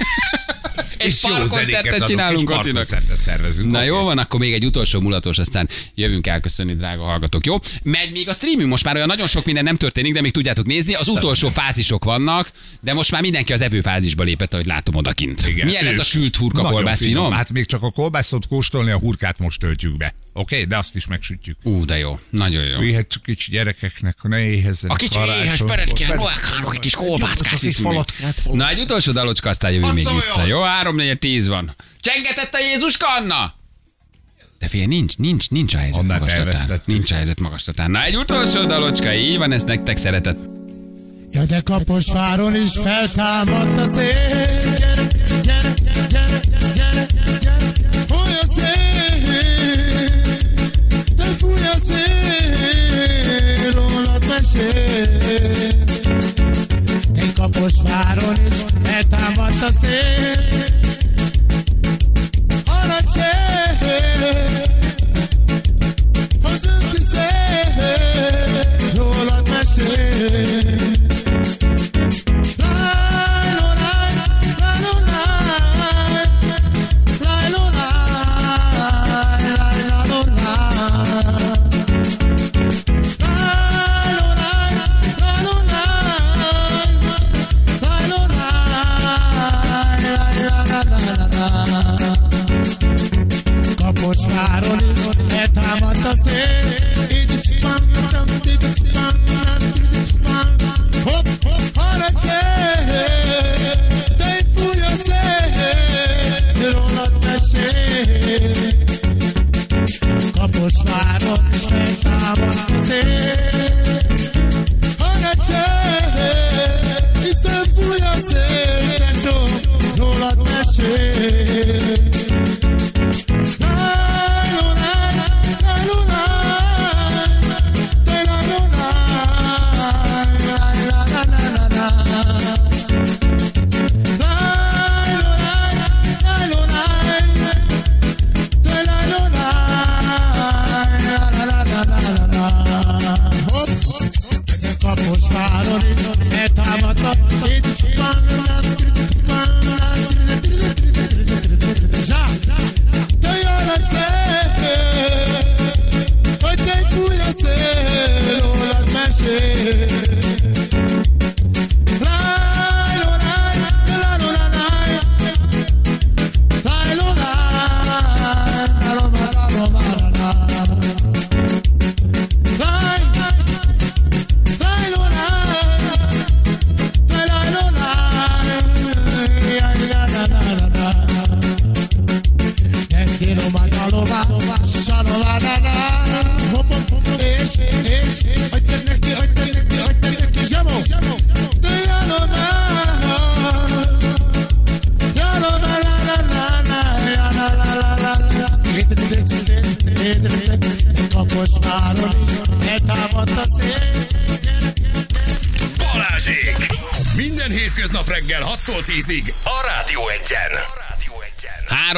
[0.99, 2.87] és És jó parkoncertet zenéket adunk, csinálunk és Attinak.
[2.87, 3.71] parkoncertet szervezünk.
[3.71, 7.47] Na jó van, akkor még egy utolsó mulatos, aztán jövünk elköszönni, drága hallgatók.
[7.47, 7.57] Jó?
[7.83, 10.67] Megy még a streamünk, most már olyan nagyon sok minden nem történik, de még tudjátok
[10.67, 10.95] nézni.
[10.95, 15.47] Az utolsó fázisok vannak, de most már mindenki az evő fázisba lépett, ahogy látom odakint.
[15.47, 17.33] Igen, Milyen lett a sült hurka kolbász finom?
[17.33, 20.15] Hát még csak a kolbászot kóstolni, a hurkát most töltjük be.
[20.33, 20.67] Oké, okay?
[20.67, 21.57] de azt is megsütjük.
[21.63, 22.81] Ú, de jó, nagyon jó.
[22.81, 28.05] Ilyet csak kicsi gyerekeknek, ne éhezzenek A kicsi éhes rohakálok, egy kis kolbászkát egy viszünk.
[28.53, 30.47] Na, egy utolsó dalocska, aztán jövünk még vissza.
[30.47, 31.75] Jó, 3 4 10 van.
[32.01, 33.55] Csengetett a Jézuska, Anna?
[34.59, 36.87] De fél, nincs, nincs, nincs a helyzet Annát elvesztettük.
[36.87, 37.91] Nincs a helyzet magastatán.
[37.91, 40.39] Na, egy utolsó dalocska, így van, ezt nektek szeretett.
[41.31, 44.09] Ja, de Kaposváron is feltámadt a szél.
[44.77, 45.07] Gyere,
[45.43, 45.73] gyere,
[46.09, 46.41] gyere,
[46.75, 47.07] gyere,
[47.43, 47.65] gyere,
[48.07, 48.75] fúj a szél.
[51.17, 54.84] De fúj a szél, rólad mesél.
[57.65, 60.84] De Kaposváron is feltámadt a szél.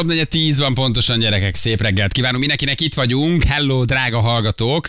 [0.07, 1.55] 3 4 10 van pontosan, gyerekek.
[1.55, 2.39] Szép reggelt kívánunk.
[2.39, 3.45] Mindenkinek itt vagyunk.
[3.45, 4.89] Hello, drága hallgatók.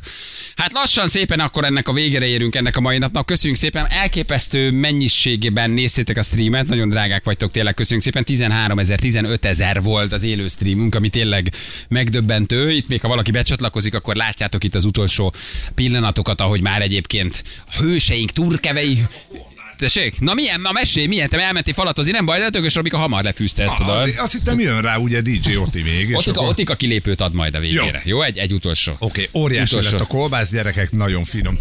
[0.56, 3.26] Hát lassan szépen akkor ennek a végére érünk ennek a mai napnak.
[3.26, 3.88] Köszönjük szépen.
[3.90, 6.68] Elképesztő mennyiségében néztétek a streamet.
[6.68, 7.74] Nagyon drágák vagytok tényleg.
[7.74, 8.24] Köszönjük szépen.
[8.24, 11.52] 13 ezer, 15 ezer volt az élő streamünk, ami tényleg
[11.88, 12.72] megdöbbentő.
[12.72, 15.34] Itt még ha valaki becsatlakozik, akkor látjátok itt az utolsó
[15.76, 19.04] pillanatokat, ahogy már egyébként a hőseink, turkevei
[19.78, 20.20] Tessék?
[20.20, 21.30] Na milyen, a mesé, milyen?
[21.30, 24.20] Te elmentél falatozni, nem baj, de a tökös Robika hamar lefűzte ezt a Ah, dalt.
[24.20, 26.10] Azt hittem jön rá ugye DJ Oti még.
[26.10, 28.02] és Otika, akkor- Otika kilépőt ad majd a végére.
[28.06, 28.96] Jó, egy, egy utolsó.
[29.00, 29.92] Oké, óriási Utolsó.
[29.98, 31.60] lett a kolbász, gyerekek, nagyon finom.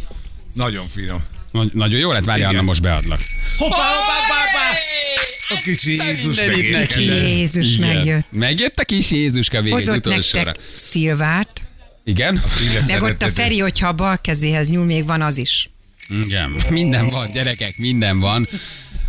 [0.54, 1.22] Nagyon finom.
[1.52, 2.50] Nagy- Nagyon jó lett, várjál.
[2.50, 3.20] Anna, most beadlak.
[3.58, 4.78] Hoppá, hoppá, hoppá,
[5.48, 6.48] A kicsi Jézus neki.
[6.56, 7.26] megérkezett.
[7.26, 7.94] Jézus Igen.
[7.96, 8.26] megjött.
[8.32, 10.44] Megjött a kis Jézuska végig Hozott utolsóra.
[10.44, 11.62] nektek szilvát,
[12.04, 12.42] Igen?
[12.86, 15.70] de ott a Feri, hogyha a bal kezéhez nyúl, még van az is.
[16.08, 16.56] Igen.
[16.70, 18.48] Minden van, gyerekek, minden van.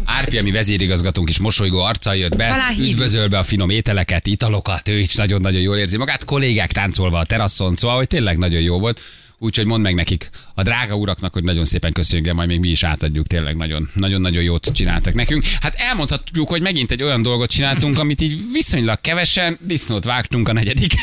[0.04, 4.88] Árpi, ami vezérigazgatónk is mosolygó arccal jött be, Talán üdvözöl be a finom ételeket, italokat,
[4.88, 8.80] ő is nagyon-nagyon jól érzi magát, kollégák táncolva a teraszon, szóval, hogy tényleg nagyon jó
[8.80, 9.02] volt.
[9.40, 12.70] Úgyhogy mondd meg nekik, a drága uraknak, hogy nagyon szépen köszönjük, de majd még mi
[12.70, 15.46] is átadjuk, tényleg nagyon- nagyon-nagyon jót csináltak nekünk.
[15.62, 20.54] Hát elmondhatjuk, hogy megint egy olyan dolgot csináltunk, amit így viszonylag kevesen, disznót vágtunk a
[20.54, 20.94] negyedik.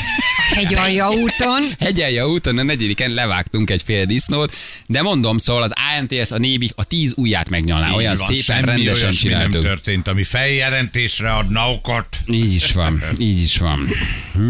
[0.55, 1.63] Hegyalja úton.
[1.79, 4.55] Hegyelje úton a negyediken levágtunk egy fél disznót,
[4.87, 8.63] de mondom, szóval az ANTS, a Nébi a tíz ujját megnyalná, Így olyan van, szépen
[8.63, 9.63] rendesen olyasmi nem csináltuk.
[9.63, 12.07] történt, ami feljelentésre adna okot.
[12.27, 13.89] Így is van, így is van.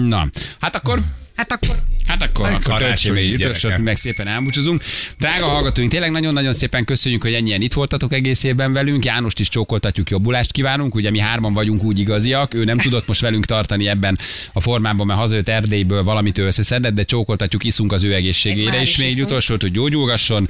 [0.07, 0.29] Na,
[0.61, 1.01] hát akkor
[1.37, 1.83] Hát akkor
[2.35, 3.47] Karácsonyi gyerekek.
[3.47, 4.83] ütősöt, meg szépen elbúcsúzunk.
[5.19, 9.05] Drága hallgatóink, tényleg nagyon-nagyon szépen köszönjük, hogy ennyien itt voltatok egész évben velünk.
[9.05, 10.95] Jánost is csókoltatjuk, jobbulást kívánunk.
[10.95, 12.55] Ugye mi hárman vagyunk úgy igaziak.
[12.55, 14.19] Ő nem tudott most velünk tartani ebben
[14.53, 18.97] a formában, mert hazajött Erdélyből valamit ő összeszedett, de csókoltatjuk, iszunk az ő egészségére, és
[18.97, 20.49] még utolsót, hogy gyógyulgasson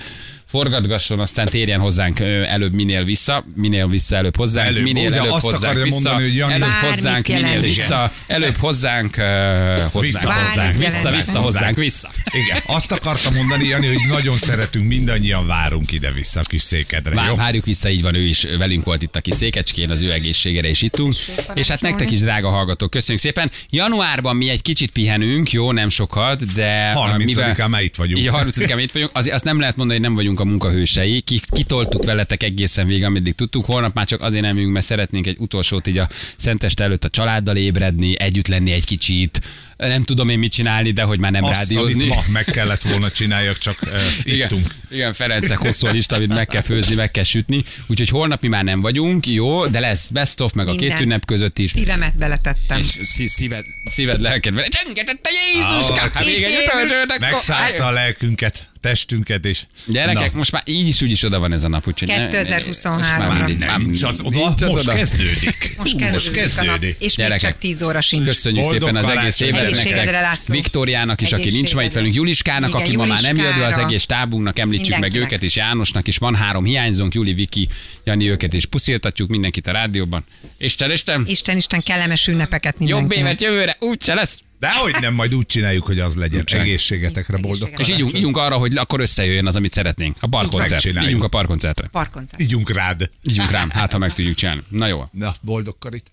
[0.55, 5.33] forgatgasson, aztán térjen hozzánk előbb minél vissza, minél vissza előbb hozzánk, Előbb, minél ugye előbb
[5.33, 7.65] azt hozzánk vissza, mondani, hogy Jani- előbb hozzánk, minél jelent.
[7.65, 10.33] vissza, előbb hozzánk, hozzánk, Vissza.
[10.33, 12.11] hozzánk, vissza, vissza, hozzánk, vissza.
[12.25, 17.29] Igen, azt akartam mondani, Jani, hogy nagyon szeretünk, mindannyian várunk ide-vissza a kis székedre, Vár,
[17.29, 17.35] jó?
[17.35, 20.69] várjuk vissza, így van, ő is velünk volt itt a kis székecskén, az ő egészségére
[20.69, 21.15] is ittunk.
[21.55, 23.51] És hát nektek is, drága hallgatók, köszönjük szépen.
[23.71, 28.19] Januárban mi egy kicsit pihenünk, jó, nem sokat, de 30-án már itt vagyunk.
[28.21, 29.11] Így 30-án itt vagyunk.
[29.15, 31.21] Azért azt nem lehet mondani, hogy nem vagyunk a munkahősei.
[31.21, 33.65] Ki, kitoltuk veletek egészen végig, ameddig tudtuk.
[33.65, 37.09] Holnap már csak azért nem jövünk, mert szeretnénk egy utolsót így a Szenteste előtt a
[37.09, 39.41] családdal ébredni, együtt lenni egy kicsit.
[39.77, 42.03] Nem tudom én mit csinálni, de hogy már nem Azt, rádiózni.
[42.03, 43.91] amit ma meg kellett volna csináljak, csak uh,
[44.33, 44.75] Igen, ittunk.
[44.91, 47.63] igen, Ferencek hosszú a lista, amit meg kell főzni, meg kell sütni.
[47.87, 51.03] Úgyhogy holnap mi már nem vagyunk, jó, de lesz best of, meg a két Minden.
[51.03, 51.71] ünnep között is.
[51.71, 52.79] szívemet beletettem.
[52.79, 54.67] És szí- szíved, szíved lelked vele.
[54.69, 55.89] Csengetett a Jézus!
[55.89, 57.21] Ah, Hát még egy.
[57.21, 59.63] Megszállta a lelkünket, testünket, és...
[59.87, 60.39] Gyerekek, Na.
[60.39, 62.09] most már így is úgy is oda van ez a nap, úgyhogy...
[62.09, 62.97] ne- ne- 2023-ra.
[62.97, 64.97] most már már nincs az oda, nincs az most oda.
[64.97, 65.75] kezdődik.
[65.79, 66.97] Most kezdődik, most a nap, kezdődik.
[66.99, 68.27] és még Gyerekek, csak 10 óra sincs.
[68.27, 70.39] Köszönjük Boldog szépen az egész évet nektek.
[70.47, 73.67] Viktóriának is, aki nincs ma itt velünk, Juliskának, Igen, aki ma már nem jött be,
[73.67, 77.69] az egész tábunknak említsük meg őket, és Jánosnak is van három hiányzónk, Juli, Viki,
[78.05, 80.25] Jani őket is pusziltatjuk mindenkit a rádióban.
[80.59, 83.19] Isten, Isten, Isten, Isten, kellemes ünnepeket jobb mindenkinek.
[83.19, 84.44] évet jövőre, úgyse lesz.
[84.65, 86.45] Dehogy nem, majd úgy csináljuk, hogy az legyen.
[86.45, 86.61] Csak.
[86.61, 87.71] Egészségetekre boldog.
[87.77, 90.17] És ígyunk, ígyunk arra, hogy akkor összejöjjön az, amit szeretnénk.
[90.21, 90.85] A parkoncert.
[90.85, 91.89] Ígyunk a parkoncertre.
[91.89, 92.43] Parkoncert.
[92.43, 93.11] Ígyunk rád.
[93.23, 94.63] Ígyunk rám, hát ha meg tudjuk csinálni.
[94.69, 95.09] Na jó.
[95.13, 96.11] Na, boldog karit.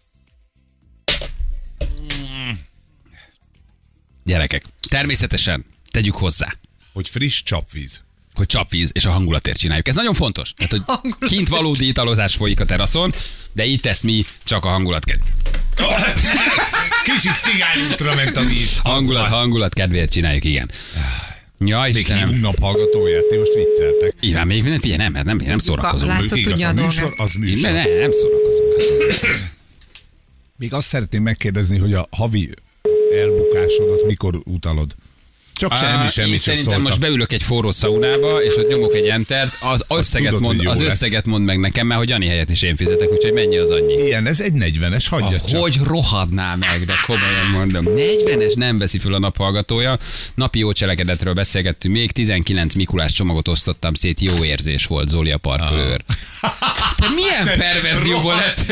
[4.23, 6.55] Gyerekek, természetesen tegyük hozzá.
[6.93, 8.01] Hogy friss csapvíz
[8.33, 9.87] hogy csapvíz és a hangulatért csináljuk.
[9.87, 10.53] Ez nagyon fontos.
[10.53, 11.29] Tehát, hogy hangulat.
[11.29, 13.13] kint valódi italozás folyik a teraszon,
[13.53, 15.17] de itt ezt mi csak a hangulat kell.
[17.03, 18.77] Kicsit cigányútra ment a víz.
[18.83, 20.71] Hangulat, hangulat kedvéért csináljuk, igen.
[21.65, 22.27] Ja, Még Istenem.
[22.27, 24.13] hívunk naphallgatóját, ti most vicceltek.
[24.19, 26.07] Igen, még nem, figyelj, nem, nem, nem szórakozunk.
[26.09, 27.71] László Mondjuk igaz, tudja a műsor, az Nem, műsor.
[27.71, 28.73] nem, nem szórakozunk.
[30.57, 32.49] Még azt szeretném megkérdezni, hogy a havi
[33.19, 34.95] elbukásodat mikor utalod?
[35.61, 36.81] Csak semmi, Á, semmi, csak szerintem szóltam.
[36.83, 40.81] most beülök egy forró szaunába, és ott nyomok egy entert, az összeget, tudod, mond, az
[40.81, 43.93] összeget mond meg nekem, mert hogy annyi helyet is én fizetek, úgyhogy mennyi az annyi.
[43.93, 45.59] Ilyen, ez egy 40-es, hagyja Ah, csak.
[45.59, 47.85] hogy rohadná meg, de komolyan mondom.
[47.87, 49.97] 40-es nem veszi föl a naphallgatója.
[50.35, 52.11] Napi jó cselekedetről beszélgettünk még.
[52.11, 56.01] 19 Mikulás csomagot osztottam szét, jó érzés volt Zoli a parkolőr.
[56.97, 58.65] Te milyen perverzióból lett?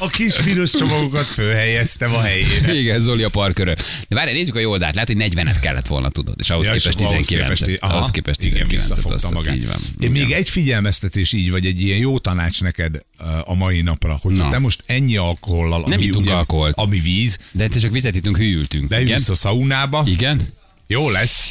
[0.00, 2.74] A kis piros csomagokat fölhelyeztem a helyére.
[2.74, 3.76] Igen, Zoli a parkörő.
[4.08, 4.94] De várj, nézzük a jó oldalt.
[4.94, 8.10] Lehet, hogy 40-et kellett volna tudod, és ahhoz Ja, képest akkor ahhoz 19 képest- Ahhoz
[8.10, 9.56] képest igen, 19 visszafogta magát.
[9.56, 9.76] Így van.
[10.00, 14.18] Én még egy figyelmeztetés így, vagy egy ilyen jó tanács neked uh, a mai napra,
[14.22, 14.48] hogy Na.
[14.48, 16.74] te most ennyi alkohollal, Nem ami, ittunk ugye, alkoholt.
[16.78, 18.84] ami víz, De te csak vizet ittunk, hűltünk.
[18.84, 19.04] Igen?
[19.04, 20.46] beülsz a szaunába, Igen?
[20.86, 21.44] jó lesz.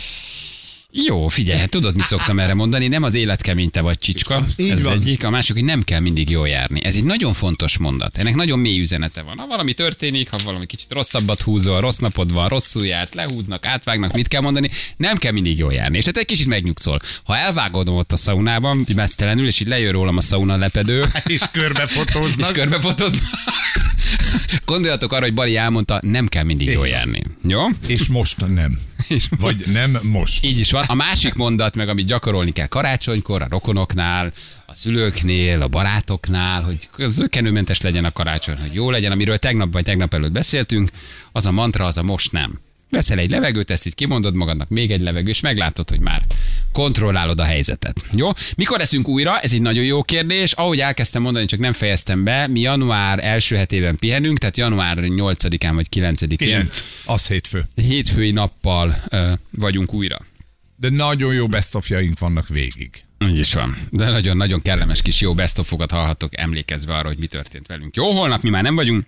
[0.92, 2.88] Jó, figyelj, hát tudod, mit szoktam erre mondani?
[2.88, 4.46] Nem az élet kemény, te vagy csicska.
[4.56, 4.94] Így ez az van.
[4.94, 5.24] egyik.
[5.24, 6.84] A másik, hogy nem kell mindig jól járni.
[6.84, 8.18] Ez egy nagyon fontos mondat.
[8.18, 9.38] Ennek nagyon mély üzenete van.
[9.38, 14.14] Ha valami történik, ha valami kicsit rosszabbat húzol, rossz napod van, rosszul jársz, lehúznak, átvágnak,
[14.14, 14.70] mit kell mondani?
[14.98, 15.98] Nem kell mindig jól járni.
[15.98, 17.00] És hát egy kicsit megnyugszol.
[17.24, 21.84] Ha elvágod ott a szaunában, mesztelenül, és így lejön rólam a szauna lepedő, És körbe
[21.84, 21.92] és
[22.78, 23.28] fotóznak.
[24.66, 27.22] Gondoljatok arra, hogy Bali elmondta, nem kell mindig jól járni.
[27.48, 27.62] Jó?
[27.88, 28.80] És most nem.
[29.40, 30.46] Vagy nem most.
[30.46, 30.84] Így is van.
[30.88, 34.32] A másik mondat meg, amit gyakorolni kell karácsonykor, a rokonoknál,
[34.66, 39.84] a szülőknél, a barátoknál, hogy zökkenőmentes legyen a karácsony, hogy jó legyen, amiről tegnap vagy
[39.84, 40.90] tegnap előtt beszéltünk,
[41.32, 42.60] az a mantra, az a most nem.
[42.90, 46.26] Veszel egy levegőt, ezt így kimondod magadnak, még egy levegő, és meglátod, hogy már
[46.72, 48.02] kontrollálod a helyzetet.
[48.16, 48.30] Jó?
[48.56, 49.40] Mikor leszünk újra?
[49.40, 50.52] Ez egy nagyon jó kérdés.
[50.52, 55.72] Ahogy elkezdtem mondani, csak nem fejeztem be, mi január első hetében pihenünk, tehát január 8-án
[55.74, 56.38] vagy 9-én.
[56.38, 56.84] 9.
[57.06, 57.68] Az hétfő.
[57.76, 60.18] Hétfői nappal ö, vagyunk újra.
[60.76, 61.78] De nagyon jó best
[62.20, 63.04] vannak végig.
[63.26, 63.78] Így is van.
[63.90, 67.96] De nagyon-nagyon kellemes kis jó best of-okat hallhattok emlékezve arra, hogy mi történt velünk.
[67.96, 69.06] Jó, holnap mi már nem vagyunk,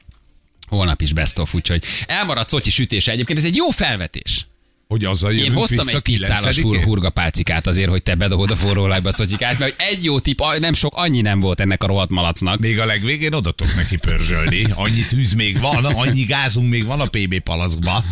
[0.69, 3.12] holnap is best of, úgyhogy elmaradt Szotyi sütése.
[3.12, 4.47] Egyébként ez egy jó felvetés.
[4.88, 6.63] Hogy azzal Én jövünk hoztam egy 10 szálas 9-én?
[6.63, 10.41] hur, hurgapálcikát azért, hogy te bedobod a forró olajba a szotyikát, mert egy jó tip,
[10.60, 12.60] nem sok, annyi nem volt ennek a rohadt malacnak.
[12.60, 14.65] Még a legvégén odatok neki pörzsölni.
[14.73, 18.03] Annyi tűz még van, annyi gázunk még van a PB palaszkba.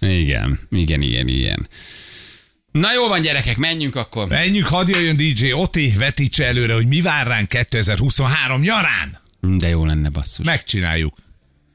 [0.00, 1.68] Igen, igen, igen, igen.
[2.72, 4.28] Na jó van gyerekek, menjünk akkor.
[4.28, 9.20] Menjünk, hadd jöjjön DJ Oti, vetítse előre, hogy mi vár ránk 2023 nyarán.
[9.40, 10.46] De jó lenne basszus.
[10.46, 11.14] Megcsináljuk.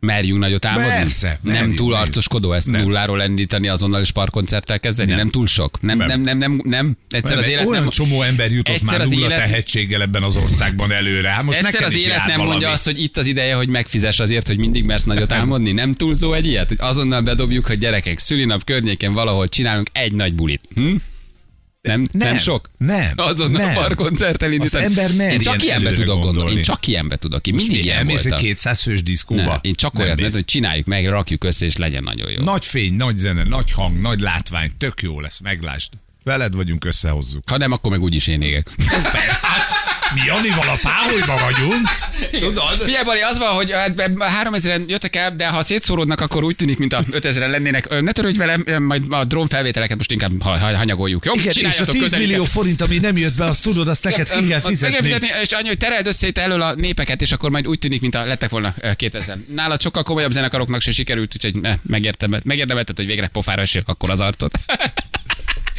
[0.05, 0.89] Merjünk nagyot álmodni?
[0.89, 2.81] Persze, Nem merjünk, túl arcoskodó ezt Nem.
[2.81, 5.07] nulláról elindítani azonnal és parkkoncerttel kezdeni?
[5.07, 5.17] Nem.
[5.17, 5.25] Nem.
[5.25, 5.81] nem túl sok?
[5.81, 6.21] Nem, nem, Nem.
[6.21, 6.97] nem, nem, nem.
[7.09, 7.89] Egyszer az Mert élet nem...
[7.89, 11.29] csomó ember jutott egyszer már az nulla élet- tehetséggel ebben az országban előre.
[11.29, 12.47] Hát most Egyszer az is élet nem valami.
[12.49, 15.71] mondja azt, hogy itt az ideje, hogy megfizess azért, hogy mindig mersz nagyot álmodni.
[15.71, 16.67] Nem túlzó egy ilyet?
[16.67, 20.61] Hogy azonnal bedobjuk, hogy gyerekek, szülinap környéken valahol csinálunk egy nagy bulit.
[20.75, 20.95] Hm?
[21.85, 22.69] Nem, nem, nem Nem, sok?
[22.77, 23.73] nem, Azonnal nem.
[23.73, 24.83] parkkoncert elindítani.
[24.85, 26.27] Az ember merjen Én csak ilyenbe tudok gondolni.
[26.29, 26.61] Én gondolni.
[26.61, 27.47] csak ilyenbe tudok.
[27.47, 28.47] Én mindig mi, ilyen elmész egy voltam.
[28.47, 29.41] 200 fős diszkóba?
[29.41, 32.43] Ne, én csak Nem olyat, mert, hogy csináljuk meg, rakjuk össze, és legyen nagyon jó.
[32.43, 35.93] Nagy fény, nagy zene, nagy hang, nagy látvány, tök jó lesz, meglásd.
[36.23, 37.49] Veled vagyunk, összehozzuk.
[37.49, 38.69] Ha nem, akkor meg úgyis én égek.
[39.41, 39.67] Hát,
[40.13, 41.87] mi Janival a páholyba vagyunk.
[42.31, 42.81] Tudod?
[42.83, 43.91] Figyelj, Bali, az van, hogy hát,
[44.43, 48.01] 3000-en jöttek el, de ha szétszóródnak, akkor úgy tűnik, mint a 5000-en lennének.
[48.01, 51.25] Ne törődj velem, majd a drón felvételeket most inkább ha, ha, hanyagoljuk.
[51.25, 52.29] Jó, Igen, és a Csináljatok 10 közeliket.
[52.31, 54.97] millió forint, ami nem jött be, azt tudod, azt neked ki kell fizetni.
[55.01, 58.01] fizetni, és annyi, hogy tereld össze itt elől a népeket, és akkor majd úgy tűnik,
[58.01, 59.37] mint a lettek volna ö, 2000.
[59.55, 61.59] Nálad sokkal komolyabb zenekaroknak se sikerült, úgyhogy
[62.43, 64.57] megérdemelted, hogy végre pofára esél akkor az arcot.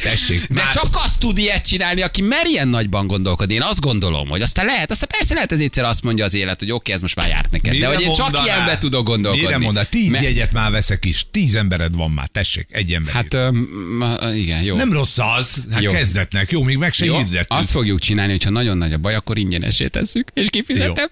[0.03, 3.53] Tessék, De már- csak azt tud ilyet csinálni, aki mer ilyen nagyban gondolkodni.
[3.53, 6.59] Én azt gondolom, hogy aztán lehet, aztán persze lehet ez egyszer azt mondja az élet,
[6.59, 7.71] hogy oké, ez most már járt neked.
[7.71, 9.45] Mire de hogy én csak ilyenbe tudok gondolkodni.
[9.45, 9.89] Mire mondanál?
[9.89, 11.25] Tíz Me- jegyet már veszek is.
[11.31, 12.27] Tíz embered van már.
[12.27, 13.13] Tessék, egy ember.
[13.13, 13.51] Hát ö,
[13.97, 14.75] ma- igen, jó.
[14.75, 15.55] nem rossz az.
[15.71, 15.91] Hát Jó.
[15.91, 16.51] kezdetnek.
[16.51, 17.45] Jó, még meg se jó, hirdettük.
[17.57, 21.07] azt fogjuk csinálni, hogyha nagyon nagy a baj, akkor ingyenesé tesszük, és kifizetem.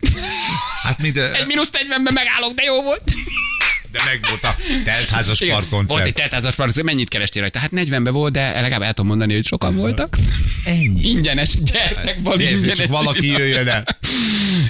[0.83, 3.01] Hát mi, de, Egy mínusz 40-ben megállok, de jó volt.
[3.95, 7.59] De meg volt a teltházas Igen, Volt egy teltházas parkoncert, mennyit kerestél rajta?
[7.59, 10.17] Hát 40-ben volt, de legalább el tudom mondani, hogy sokan voltak.
[10.63, 11.09] Ennyi.
[11.09, 12.89] Ingyenes, gyertek, Nézd, ingyenes.
[12.89, 13.83] valaki jöjjön el.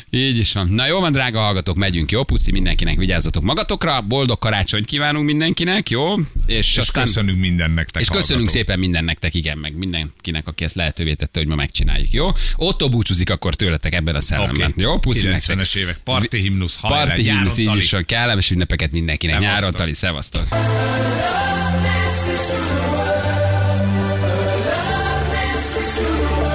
[0.09, 0.67] Így is van.
[0.67, 2.23] Na jó van, drága hallgatók, megyünk, jó?
[2.23, 6.15] Puszi mindenkinek, vigyázzatok magatokra, boldog karácsonyt kívánunk mindenkinek, jó?
[6.45, 8.01] És, És köszönünk minden nektek.
[8.01, 8.49] és köszönünk hallgatók.
[8.55, 12.29] szépen minden nektek, igen, meg mindenkinek, aki ezt lehetővé tette, hogy ma megcsináljuk, jó?
[12.55, 14.81] Otto búcsúzik akkor tőletek ebben a szellemben, Oké.
[14.81, 14.99] jó?
[14.99, 15.57] Puszi nektek.
[15.57, 15.97] 90-es évek.
[16.03, 18.03] Parti himnusz, Parti himnusz, így is van.
[18.05, 19.39] Kellemes ünnepeket mindenkinek.
[19.39, 20.47] Nyáron tali, szevasztok.
[25.97, 26.54] Listen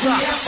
[0.00, 0.47] top.